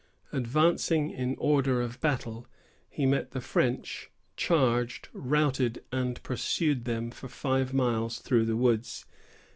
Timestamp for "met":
3.05-3.33